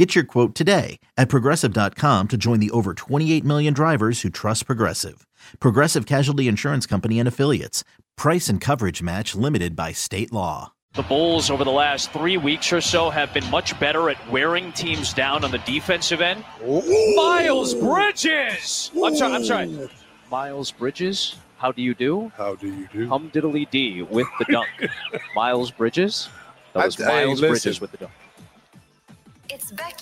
[0.00, 4.64] Get your quote today at progressive.com to join the over 28 million drivers who trust
[4.64, 5.26] Progressive.
[5.58, 7.84] Progressive Casualty Insurance Company and Affiliates.
[8.16, 10.72] Price and coverage match limited by state law.
[10.94, 14.72] The Bulls over the last three weeks or so have been much better at wearing
[14.72, 16.46] teams down on the defensive end.
[16.66, 17.14] Ooh.
[17.16, 18.90] Miles Bridges!
[19.04, 19.90] I'm sorry, I'm sorry.
[20.30, 22.32] Miles Bridges, how do you do?
[22.38, 23.06] How do you do?
[23.06, 24.70] Hum diddly dee with the dunk.
[25.34, 26.30] Miles Bridges?
[26.72, 28.12] That was Miles Bridges with the dunk.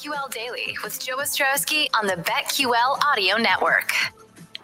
[0.08, 3.92] BetQL Daily with Joe Ostrowski on the BetQL Audio Network.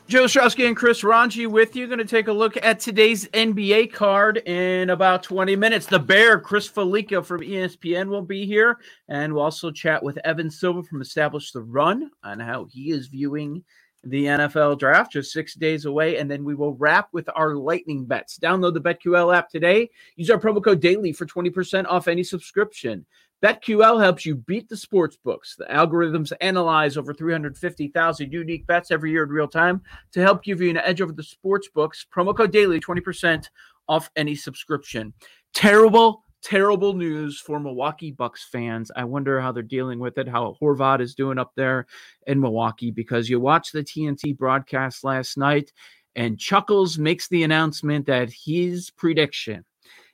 [0.07, 1.87] Joe Ostrowski and Chris Ranji with you.
[1.87, 5.87] Going to take a look at today's NBA card in about 20 minutes.
[5.87, 8.78] The Bear, Chris Fallica from ESPN, will be here.
[9.09, 13.09] And we'll also chat with Evan Silva from Establish the Run on how he is
[13.09, 13.65] viewing
[14.03, 16.19] the NFL draft, just six days away.
[16.19, 18.39] And then we will wrap with our lightning bets.
[18.39, 19.91] Download the BetQL app today.
[20.17, 23.05] Use our promo code DAILY for 20% off any subscription.
[23.45, 25.55] BetQL helps you beat the sports books.
[25.55, 30.62] The algorithms analyze over 350,000 unique bets every year in real time to help give
[30.62, 32.06] you an edge over the sports books.
[32.11, 33.50] Promo code daily, 20%
[33.87, 35.12] off any subscription.
[35.53, 38.91] Terrible, terrible news for Milwaukee Bucks fans.
[38.97, 41.84] I wonder how they're dealing with it, how Horvat is doing up there
[42.27, 45.70] in Milwaukee, because you watched the TNT broadcast last night
[46.17, 49.67] and Chuckles makes the announcement that his prediction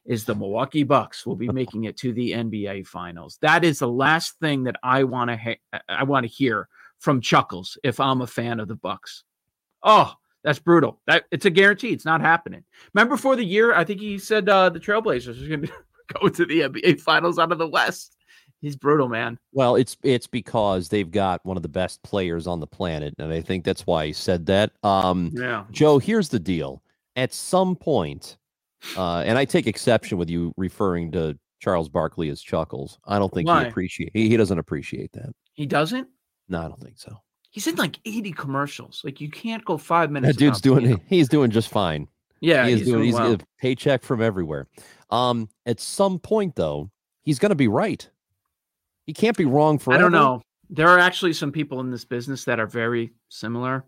[0.04, 3.38] is the Milwaukee Bucks will be making it to the NBA Finals.
[3.42, 7.20] That is the last thing that I want to ha- I want to hear from
[7.20, 9.24] Chuckles if I'm a fan of the Bucks.
[9.82, 11.00] Oh, that's brutal.
[11.06, 11.90] That it's a guarantee.
[11.90, 12.64] It's not happening.
[12.94, 15.72] Remember for the year, I think he said uh, the Trailblazers are going to
[16.20, 18.16] go to the NBA Finals out of the West.
[18.60, 19.38] He's brutal, man.
[19.52, 23.32] Well, it's it's because they've got one of the best players on the planet, and
[23.32, 24.72] I think that's why he said that.
[24.82, 25.98] Um, yeah, Joe.
[25.98, 26.82] Here's the deal:
[27.16, 28.36] at some point,
[28.96, 32.98] uh, and I take exception with you referring to Charles Barkley as Chuckles.
[33.04, 33.62] I don't think Why?
[33.62, 35.30] he appreciate he, he doesn't appreciate that.
[35.52, 36.08] He doesn't?
[36.48, 37.16] No, I don't think so.
[37.50, 39.02] He's in like 80 commercials.
[39.04, 40.36] Like you can't go five minutes.
[40.36, 42.08] That dude's doing he's doing just fine.
[42.40, 43.34] Yeah, he's, he's doing, doing he's well.
[43.34, 44.66] a paycheck from everywhere.
[45.10, 46.90] Um, at some point though,
[47.22, 48.08] he's gonna be right.
[49.06, 49.98] He can't be wrong forever.
[49.98, 50.42] I don't know.
[50.70, 53.84] There are actually some people in this business that are very similar,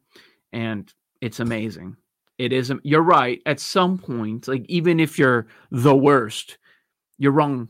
[0.52, 1.96] and it's amazing.
[2.42, 2.72] It is.
[2.82, 3.40] You're right.
[3.46, 6.58] At some point, like even if you're the worst,
[7.16, 7.68] you're wrong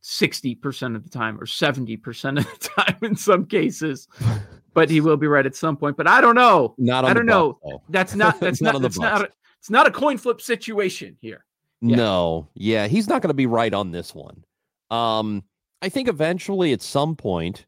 [0.00, 4.06] sixty percent of the time or seventy percent of the time in some cases.
[4.74, 5.96] but he will be right at some point.
[5.96, 6.76] But I don't know.
[6.78, 7.58] Not I don't know.
[7.88, 8.38] That's not.
[8.40, 8.74] That's not.
[8.74, 9.22] not that's not.
[9.22, 9.28] A,
[9.58, 11.44] it's not a coin flip situation here.
[11.80, 11.96] Yeah.
[11.96, 12.48] No.
[12.54, 14.44] Yeah, he's not going to be right on this one.
[14.92, 15.42] Um,
[15.82, 17.66] I think eventually, at some point,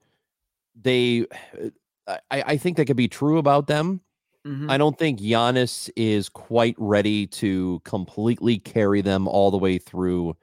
[0.81, 1.27] they.
[2.07, 4.03] I, I think that could be true about them
[4.47, 4.71] Mm-hmm.
[4.71, 10.37] I don't think Giannis is quite ready to completely carry them all the way through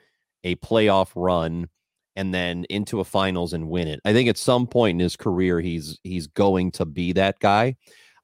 [0.43, 1.69] a playoff run
[2.15, 3.99] and then into a finals and win it.
[4.03, 7.75] I think at some point in his career he's he's going to be that guy.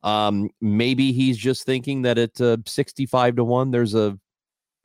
[0.03, 4.17] Um, maybe he's just thinking that at uh, 65 to 1 there's a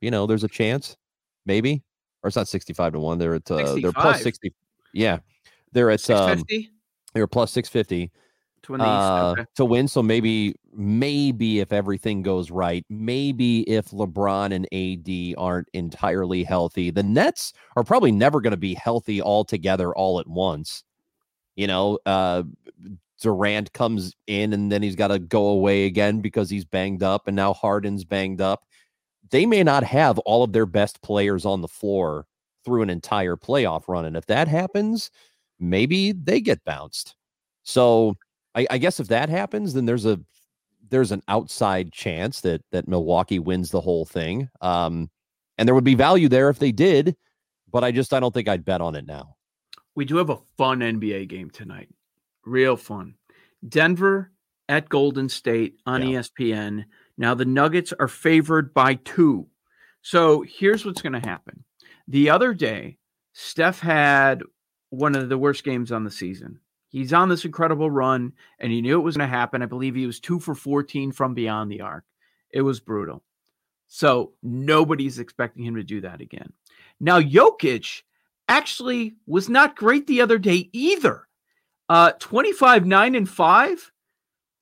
[0.01, 0.97] you know, there's a chance.
[1.45, 1.81] Maybe.
[2.23, 3.17] Or it's not 65 to 1.
[3.17, 4.53] They're at uh, they're plus 60.
[4.93, 5.19] Yeah.
[5.71, 6.43] They're at um,
[7.13, 8.11] they're plus 650
[8.63, 9.45] to win the uh, okay.
[9.55, 9.87] to win.
[9.87, 16.89] So maybe, maybe if everything goes right, maybe if LeBron and AD aren't entirely healthy,
[16.89, 20.83] the Nets are probably never going to be healthy altogether all at once.
[21.55, 22.43] You know, uh,
[23.21, 27.27] Durant comes in and then he's got to go away again because he's banged up,
[27.27, 28.65] and now Harden's banged up.
[29.29, 32.27] They may not have all of their best players on the floor
[32.63, 34.05] through an entire playoff run.
[34.05, 35.11] And if that happens,
[35.59, 37.15] maybe they get bounced.
[37.63, 38.15] So
[38.55, 40.19] I, I guess if that happens, then there's a
[40.89, 44.49] there's an outside chance that that Milwaukee wins the whole thing.
[44.61, 45.09] Um,
[45.57, 47.15] and there would be value there if they did,
[47.71, 49.35] but I just I don't think I'd bet on it now.
[49.95, 51.89] We do have a fun NBA game tonight.
[52.45, 53.15] Real fun.
[53.67, 54.31] Denver
[54.67, 56.19] at Golden State on yeah.
[56.19, 56.85] ESPN.
[57.17, 59.47] Now the Nuggets are favored by 2.
[60.01, 61.63] So here's what's going to happen.
[62.07, 62.97] The other day,
[63.33, 64.43] Steph had
[64.89, 66.59] one of the worst games on the season.
[66.93, 69.63] He's on this incredible run, and he knew it was going to happen.
[69.63, 72.03] I believe he was two for 14 from beyond the arc.
[72.51, 73.23] It was brutal.
[73.87, 76.53] So nobody's expecting him to do that again.
[76.99, 78.03] Now, Jokic
[78.47, 81.27] actually was not great the other day either.
[81.89, 83.91] Uh, 25, 9, and 5.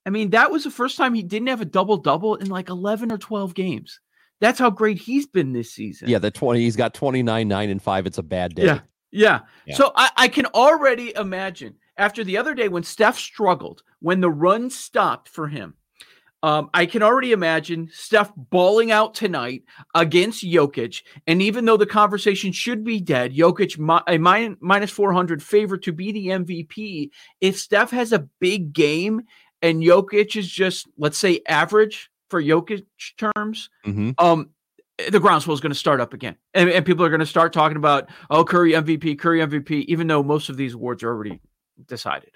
[0.06, 2.70] I mean, that was the first time he didn't have a double double in like
[2.70, 4.00] 11 or 12 games.
[4.40, 6.08] That's how great he's been this season.
[6.08, 8.08] Yeah, the 20, he's got 29, 9, and 5.
[8.08, 8.68] It's a bad day.
[8.68, 8.80] Yeah.
[9.12, 9.40] Yeah.
[9.66, 9.76] Yeah.
[9.76, 14.30] So I, I can already imagine after the other day when Steph struggled, when the
[14.30, 15.76] run stopped for him,
[16.44, 21.04] um, I can already imagine Steph balling out tonight against Jokic.
[21.28, 25.84] And even though the conversation should be dead, Jokic mi- a min- minus 400 favorite
[25.84, 27.12] to be the MVP.
[27.42, 29.22] If Steph has a big game
[29.62, 32.86] and Jokic is just, let's say, average for Jokic
[33.18, 34.16] terms, Mhm.
[34.20, 34.50] um,
[35.12, 37.54] the groundswell is going to start up again, and, and people are going to start
[37.54, 41.40] talking about oh Curry MVP, Curry MVP, even though most of these awards are already
[41.88, 42.32] decided.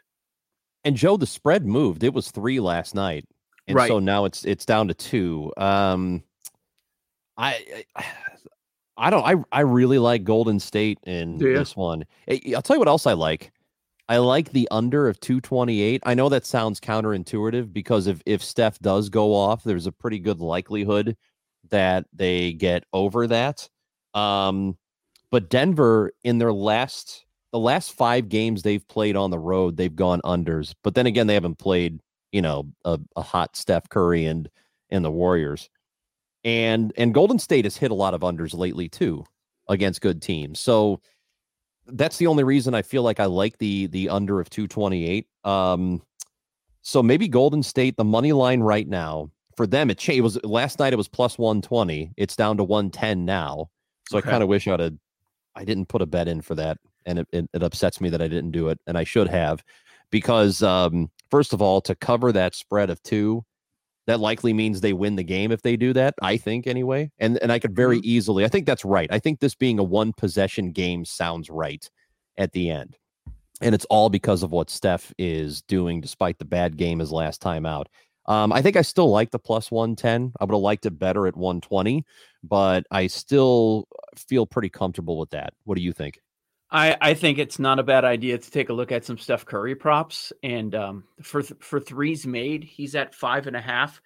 [0.84, 2.04] And Joe, the spread moved.
[2.04, 3.26] It was three last night,
[3.68, 3.88] and Right.
[3.88, 5.52] so now it's it's down to two.
[5.58, 6.24] Um,
[7.38, 8.06] I, I
[8.98, 9.26] I don't.
[9.26, 11.48] I I really like Golden State in ya?
[11.54, 12.06] this one.
[12.30, 13.52] Eh, I'll tell you what else I like.
[14.08, 16.02] I like the under of 228.
[16.06, 20.20] I know that sounds counterintuitive because if if Steph does go off, there's a pretty
[20.20, 21.18] good likelihood
[21.72, 23.68] that they get over that.
[24.14, 24.78] Um,
[25.32, 27.25] but Denver in their last
[27.56, 30.76] the last five games they've played on the road, they've gone unders.
[30.84, 32.02] But then again, they haven't played,
[32.34, 34.50] you know, a, a hot Steph Curry and
[34.90, 35.70] and the Warriors.
[36.44, 39.24] And and Golden State has hit a lot of unders lately too
[39.70, 40.60] against good teams.
[40.60, 41.00] So
[41.88, 45.26] that's the only reason I feel like I like the the under of 228.
[45.46, 46.02] Um
[46.82, 50.18] so maybe Golden State, the money line right now for them, it changed.
[50.20, 50.92] It was last night.
[50.92, 52.12] It was plus one twenty.
[52.18, 53.70] It's down to one ten now.
[54.10, 54.28] So Okay.
[54.28, 54.94] I kind of wish I'd have,
[55.56, 58.22] I didn't put a bet in for that, and it, it, it upsets me that
[58.22, 59.64] I didn't do it, and I should have,
[60.12, 63.44] because um, first of all, to cover that spread of two,
[64.08, 66.14] that likely means they win the game if they do that.
[66.22, 68.46] I think anyway, and and I could very easily.
[68.46, 69.12] I think that's right.
[69.12, 71.90] I think this being a one possession game sounds right
[72.38, 72.98] at the end.
[73.62, 77.42] And it's all because of what Steph is doing, despite the bad game his last
[77.42, 77.88] time out.
[78.28, 80.34] Um, I think I still like the plus 110.
[80.40, 82.04] I would have liked it better at 120,
[82.44, 85.54] but I still feel pretty comfortable with that.
[85.64, 86.20] What do you think?
[86.76, 89.46] I, I think it's not a bad idea to take a look at some Steph
[89.46, 90.34] Curry props.
[90.44, 94.02] And um, for th- for threes made, he's at five and a half.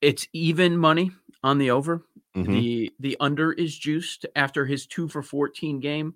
[0.00, 1.12] It's even money
[1.44, 2.04] on the over.
[2.34, 2.46] Mhm.
[2.46, 6.14] The the under is juiced after his two for fourteen game.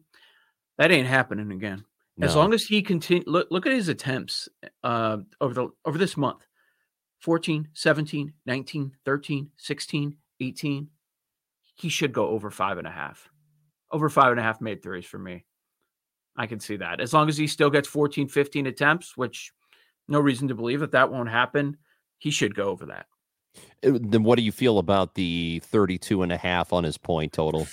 [0.79, 1.85] That ain't happening again.
[2.21, 4.49] As long as he continue look look at his attempts
[4.83, 6.45] uh over the over this month.
[7.21, 10.89] 14, 17, 19, 13, 16, 18.
[11.75, 13.29] He should go over five and a half.
[13.93, 15.45] Over five and a half made threes for me.
[16.37, 17.01] I can see that.
[17.01, 19.53] As long as he still gets 14, 15 attempts, which
[20.09, 21.77] no reason to believe that that won't happen,
[22.19, 23.07] he should go over that.
[23.85, 27.33] Uh, Then what do you feel about the 32 and a half on his point
[27.33, 27.67] total?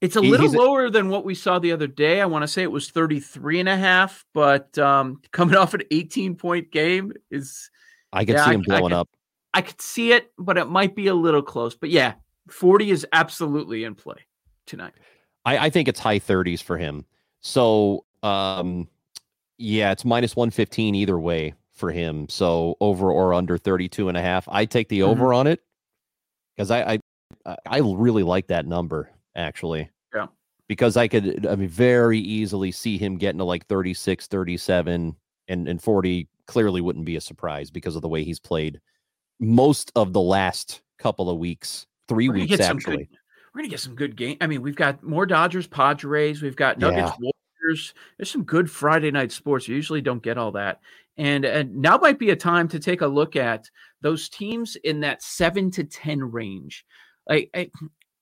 [0.00, 2.20] It's a little he's a- lower than what we saw the other day.
[2.20, 5.82] I want to say it was 33 and a half, but um, coming off an
[5.90, 7.68] 18 point game is
[8.12, 9.08] I can Yeah, see him I blowing can- up.
[9.54, 11.74] I could see it, but it might be a little close.
[11.74, 12.14] But yeah,
[12.48, 14.18] 40 is absolutely in play
[14.66, 14.92] tonight.
[15.48, 17.04] I, I think it's high 30s for him.
[17.40, 18.88] So, um,
[19.56, 22.28] yeah, it's minus 115 either way for him.
[22.28, 24.46] So over or under 32 and a half.
[24.48, 25.08] I take the Mhm.
[25.08, 25.62] over on it
[26.56, 26.98] because I, I
[27.66, 29.88] I- really like that number actually.
[30.14, 30.26] Yeah.
[30.68, 35.16] Because I could I mean very easily see him getting to like 36, 37
[35.48, 38.80] and and 40 clearly wouldn't be a surprise because of the way he's played
[39.40, 43.04] most of the last couple of weeks, 3 We're weeks actually.
[43.04, 43.17] good.
[43.58, 44.36] We're gonna get some good game.
[44.40, 46.40] I mean, we've got more Dodgers, Padres.
[46.42, 47.92] We've got Nuggets, Warriors.
[48.16, 49.66] There's some good Friday night sports.
[49.66, 50.80] You usually don't get all that,
[51.16, 53.68] and and now might be a time to take a look at
[54.00, 56.86] those teams in that seven to ten range.
[57.28, 57.68] Like I,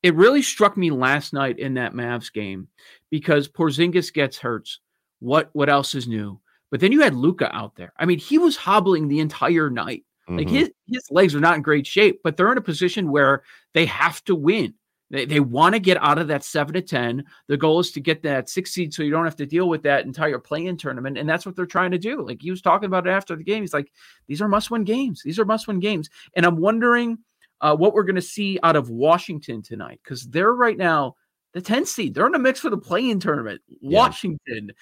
[0.02, 2.68] it really struck me last night in that Mavs game
[3.10, 4.70] because Porzingis gets hurt.
[5.18, 6.40] What what else is new?
[6.70, 7.92] But then you had Luka out there.
[7.99, 10.06] I mean, he was hobbling the entire night.
[10.30, 10.50] Like Mhm.
[10.50, 13.42] his his legs are not in great shape, but they're in a position where
[13.75, 14.72] they have to win.
[15.10, 17.25] They, they want to get out of that seven to ten.
[17.46, 19.82] The goal is to get that six seed, so you don't have to deal with
[19.82, 22.26] that entire play-in tournament, and that's what they're trying to do.
[22.26, 23.62] Like he was talking about it after the game.
[23.62, 23.92] He's like,
[24.26, 25.22] "These are must-win games.
[25.25, 27.18] These are must-win games." And I'm wondering
[27.60, 31.14] uh, what we're going to see out of Washington tonight because they're right now
[31.54, 32.14] the 10 seed.
[32.14, 33.62] They're in a mix for the play-in tournament.
[33.80, 33.98] Yeah.
[33.98, 34.72] Washington,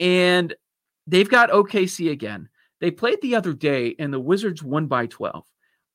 [0.00, 0.54] and
[1.06, 2.48] they've got OKC again.
[2.80, 5.44] They played the other day, and the Wizards won by 12.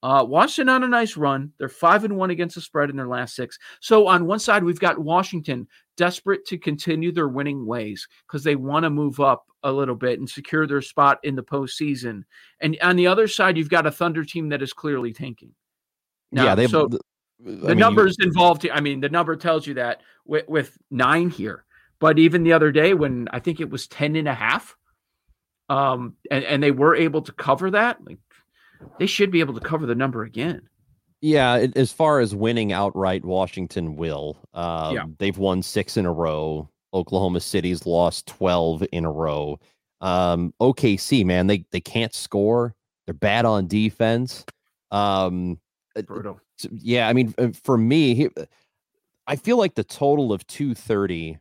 [0.01, 1.51] Uh, Washington on a nice run.
[1.57, 3.59] They're five and one against the spread in their last six.
[3.81, 8.55] So on one side, we've got Washington desperate to continue their winning ways because they
[8.55, 12.23] want to move up a little bit and secure their spot in the postseason.
[12.61, 15.51] And on the other side, you've got a Thunder team that is clearly tanking.
[16.31, 16.99] Now, yeah, they so the
[17.39, 18.67] the numbers involved.
[18.71, 21.63] I mean, the number tells you that with, with nine here.
[21.99, 24.75] But even the other day, when I think it was 10 and a half,
[25.67, 28.17] um, and, and they were able to cover that, like
[28.97, 30.61] they should be able to cover the number again.
[31.21, 34.37] Yeah, it, as far as winning outright, Washington will.
[34.53, 35.05] Um, Yeah.
[35.17, 36.69] They've won six in a row.
[36.93, 39.59] Oklahoma City's lost 12 in a row.
[40.01, 42.73] Um, OKC, man, they, they can't score.
[43.05, 44.45] They're bad on defense.
[44.91, 45.59] Um,
[45.95, 46.39] uh, Brutal.
[46.71, 48.29] yeah, I mean, uh, for me,
[49.27, 51.37] I feel like the total of 230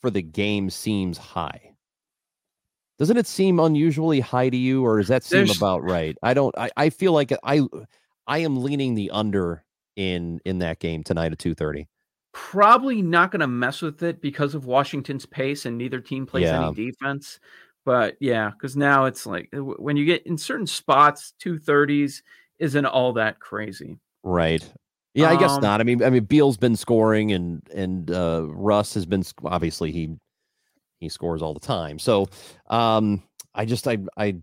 [0.00, 1.72] for the game seems high.
[2.98, 6.16] Doesn't it seem unusually high to you, or does that seem There's- about right?
[6.22, 6.56] I don't.
[6.56, 7.60] I, I feel like I
[8.26, 9.64] I am leaning the under
[9.96, 11.88] in in that game tonight at 230.
[12.32, 16.44] Probably not going to mess with it because of Washington's pace and neither team plays
[16.44, 16.66] Yeah.
[16.66, 17.38] any defense.
[17.84, 22.22] But yeah, because now it's like when you get in certain spots, two thirties
[22.58, 23.98] isn't all that crazy.
[24.24, 24.66] Right.
[25.14, 25.80] Yeah, I guess Um, not.
[25.80, 30.16] I mean, I mean, Beal's been scoring, and and uh, Russ has been obviously he
[31.00, 31.98] he scores all the time.
[31.98, 32.26] So,
[32.68, 33.22] um,
[33.54, 34.36] I just I I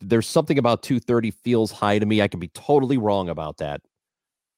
[0.00, 2.22] there's something about 230 feels high to me.
[2.22, 3.82] I could be totally wrong about that,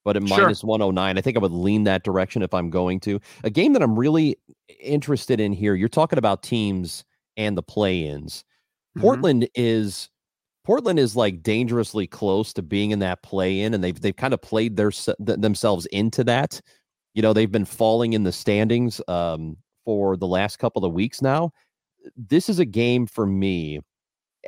[0.04, 0.52] but at Sure.
[0.52, 3.72] minus 109, I think I would lean that direction if I'm going to a game
[3.74, 4.36] that I'm really
[4.80, 5.74] interested in here.
[5.74, 7.04] You're talking about teams
[7.36, 8.44] and the play-ins.
[8.94, 9.02] Mhm.
[9.02, 10.10] Portland is
[10.64, 14.34] Portland is like dangerously close to being in that play in, and they've they've kind
[14.34, 16.60] of played their th- themselves into that.
[17.14, 21.22] You know, they've been falling in the standings um, for the last couple of weeks
[21.22, 21.50] now.
[22.16, 23.80] This is a game for me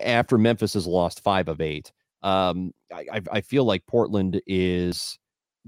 [0.03, 1.93] after Memphis has lost five of eight.
[2.23, 5.19] Um, I, I feel like Portland is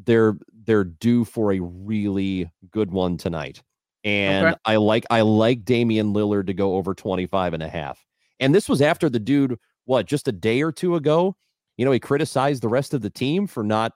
[0.04, 3.62] they're they're due for a really good one tonight.
[4.04, 4.56] And Okay.
[4.64, 8.04] I like I like Damian Lillard to go over 25 and a half.
[8.40, 11.36] And this was after the dude, what, just a day or two ago,
[11.76, 13.92] you know, he criticized the rest of the team for not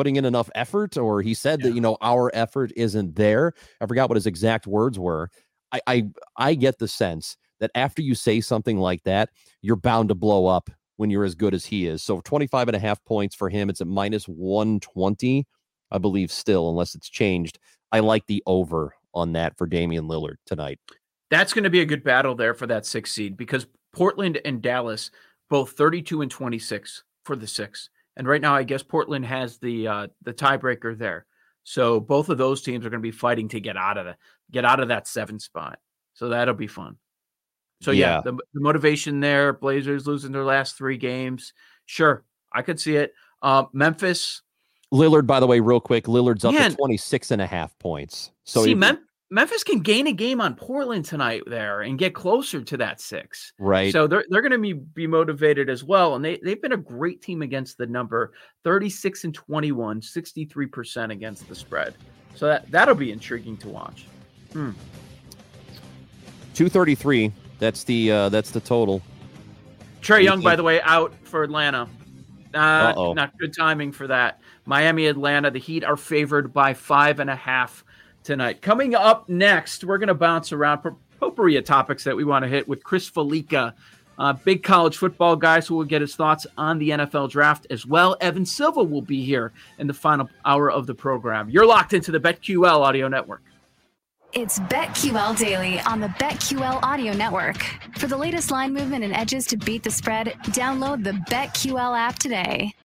[0.00, 1.66] putting in enough effort, or he said Yeah.
[1.68, 3.52] that, you know, our effort isn't there.
[3.82, 5.28] I forgot what his exact words were.
[5.72, 6.04] I I
[6.38, 9.28] I get the sense that after you say something like that,
[9.60, 12.02] you're bound to blow up when you're as good as he is.
[12.02, 13.68] So 25 and a half points for him.
[13.68, 15.46] It's at minus 120,
[15.90, 17.58] I believe, still, unless it's changed.
[17.92, 20.78] I like the over on that for Damian Lillard tonight.
[21.30, 24.62] That's going to be a good battle there for that six seed because Portland and
[24.62, 25.10] Dallas
[25.50, 27.90] both 32 and 26 for the six.
[28.16, 31.26] And right now, I guess Portland has the uh, the tiebreaker there.
[31.62, 34.16] So both of those teams are going to be fighting to get out of the
[34.50, 35.78] get out of that seven spot.
[36.14, 36.96] So that'll be fun.
[37.82, 38.20] So yeah, Yeah.
[38.22, 39.52] the, the motivation there.
[39.52, 41.52] Blazers losing their last three games.
[41.86, 43.14] Sure, I could see it.
[43.42, 44.42] Uh, Memphis.
[44.92, 46.72] Lillard, by the way, real quick, Lillard's up Man.
[46.72, 48.32] to 26 and a half points.
[48.44, 52.14] So see, it- Mem- Memphis can gain a game on Portland tonight there and get
[52.14, 53.52] closer to that six.
[53.58, 53.92] right.
[53.92, 56.76] So they're they're going to be be motivated as well, and they they've been a
[56.76, 58.32] great team against the number,
[58.64, 61.94] thirty six and 21, 63 percent against the spread.
[62.34, 64.06] So that that'll be intriguing to watch.
[64.52, 67.32] 233.
[67.60, 69.00] That's the uh that's the total.
[70.02, 71.88] Trae Young, by the way, out for Atlanta.
[72.52, 74.40] Uh, not good timing for that.
[74.64, 75.52] Miami, Atlanta.
[75.52, 77.84] The Heat are favored by five and a half
[78.22, 78.62] tonight.
[78.62, 82.44] Coming up next, we're going to bounce around po- potpourri of topics that we want
[82.44, 83.74] to hit with Chris Fallica,
[84.44, 88.16] big college football guy, so we'll get his thoughts on the NFL draft as well.
[88.20, 91.48] Evan Silva will be here in the final hour of the program.
[91.50, 93.42] You're locked into the BetQL audio network.
[94.32, 97.64] It's BetQL Daily on the BetQL Audio Network.
[97.98, 102.16] For the latest line movement and edges to beat the spread, download the BetQL app
[102.16, 102.72] today.